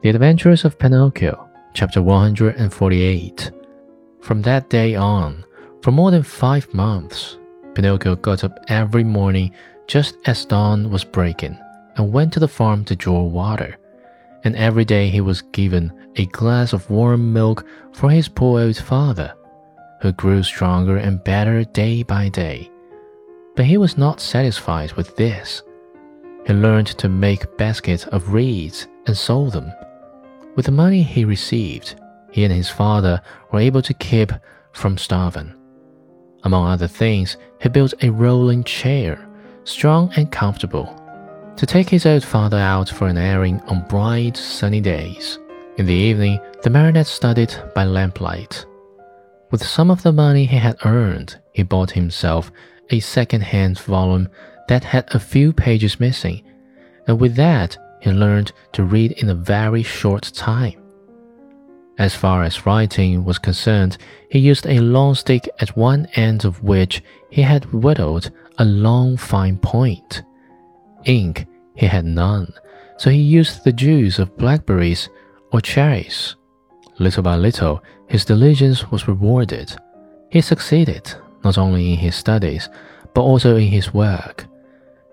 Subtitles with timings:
[0.00, 3.50] The Adventures of Pinocchio, chapter 148.
[4.20, 5.44] From that day on,
[5.82, 7.36] for more than five months,
[7.74, 9.50] Pinocchio got up every morning
[9.88, 11.58] just as dawn was breaking
[11.96, 13.76] and went to the farm to draw water.
[14.44, 18.76] And every day he was given a glass of warm milk for his poor old
[18.76, 19.34] father,
[20.00, 22.70] who grew stronger and better day by day.
[23.56, 25.64] But he was not satisfied with this.
[26.46, 29.72] He learned to make baskets of reeds and sold them.
[30.58, 31.94] With the money he received,
[32.32, 33.22] he and his father
[33.52, 34.32] were able to keep
[34.72, 35.54] from starving.
[36.42, 39.24] Among other things, he built a rolling chair,
[39.62, 41.00] strong and comfortable,
[41.54, 45.38] to take his old father out for an airing on bright, sunny days.
[45.76, 48.66] In the evening, the marionette studied by lamplight.
[49.52, 52.50] With some of the money he had earned, he bought himself
[52.90, 54.28] a second-hand volume
[54.66, 56.42] that had a few pages missing,
[57.06, 60.80] and with that he learned to read in a very short time.
[61.98, 63.98] As far as writing was concerned,
[64.30, 69.16] he used a long stick at one end of which he had whittled a long
[69.16, 70.22] fine point.
[71.04, 72.52] Ink he had none,
[72.96, 75.08] so he used the juice of blackberries
[75.52, 76.36] or cherries.
[76.98, 79.74] Little by little, his diligence was rewarded.
[80.30, 81.14] He succeeded
[81.44, 82.68] not only in his studies,
[83.14, 84.46] but also in his work.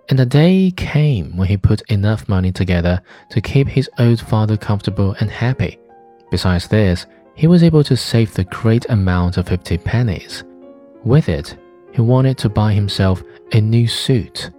[0.10, 4.56] And the day came when he put enough money together to keep his old father
[4.56, 5.80] comfortable and happy.
[6.30, 10.44] Besides this, he was able to save the great amount of 50 pennies.
[11.04, 11.58] With it,
[11.92, 14.52] he wanted to buy himself a new suit.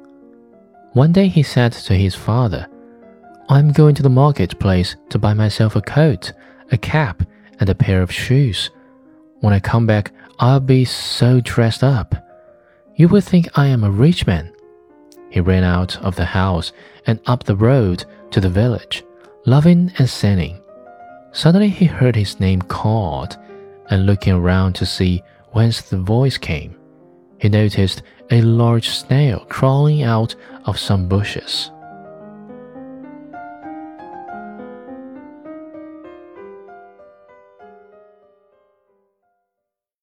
[0.92, 2.67] One day he said to his father,
[3.48, 6.33] I'm going to the marketplace to buy myself a coat,
[6.72, 7.22] a cap,
[7.61, 8.70] and a pair of shoes.
[9.41, 12.14] When I come back, I'll be so dressed up.
[12.97, 14.52] You would think I am a rich man.
[15.37, 16.73] He ran out of the house
[17.06, 19.05] and up the road to the village,
[19.45, 20.62] laughing and singing.
[21.33, 23.36] Suddenly he heard his name called,
[23.91, 26.74] and looking around to see whence the voice came,
[27.36, 31.70] he noticed a large snail crawling out of some bushes.